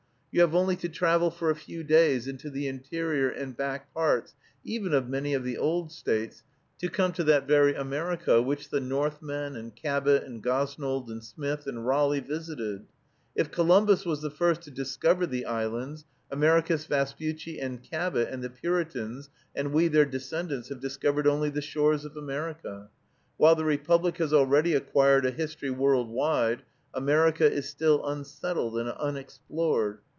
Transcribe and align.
You 0.33 0.39
have 0.39 0.55
only 0.55 0.77
to 0.77 0.87
travel 0.87 1.29
for 1.29 1.49
a 1.49 1.57
few 1.57 1.83
days 1.83 2.25
into 2.25 2.49
the 2.49 2.65
interior 2.69 3.27
and 3.27 3.55
back 3.57 3.93
parts 3.93 4.33
even 4.63 4.93
of 4.93 5.09
many 5.09 5.33
of 5.33 5.43
the 5.43 5.57
old 5.57 5.91
States, 5.91 6.41
to 6.79 6.87
come 6.87 7.11
to 7.11 7.25
that 7.25 7.49
very 7.49 7.75
America 7.75 8.41
which 8.41 8.69
the 8.69 8.79
Northmen, 8.79 9.57
and 9.57 9.75
Cabot, 9.75 10.23
and 10.23 10.41
Gosnold, 10.41 11.11
and 11.11 11.21
Smith, 11.21 11.67
and 11.67 11.85
Raleigh 11.85 12.21
visited. 12.21 12.85
If 13.35 13.51
Columbus 13.51 14.05
was 14.05 14.21
the 14.21 14.29
first 14.29 14.61
to 14.61 14.71
discover 14.71 15.27
the 15.27 15.43
islands, 15.43 16.05
Americus 16.31 16.85
Vespucius 16.85 17.59
and 17.61 17.83
Cabot, 17.83 18.29
and 18.29 18.41
the 18.41 18.49
Puritans, 18.51 19.29
and 19.53 19.73
we 19.73 19.89
their 19.89 20.05
descendants, 20.05 20.69
have 20.69 20.79
discovered 20.79 21.27
only 21.27 21.49
the 21.49 21.61
shores 21.61 22.05
of 22.05 22.15
America. 22.15 22.87
While 23.35 23.55
the 23.55 23.65
Republic 23.65 24.15
has 24.19 24.31
already 24.31 24.75
acquired 24.75 25.25
a 25.25 25.31
history 25.31 25.71
world 25.71 26.07
wide, 26.07 26.61
America 26.93 27.51
is 27.51 27.67
still 27.67 28.07
unsettled 28.07 28.77
and 28.77 28.87
unexplored. 28.91 29.97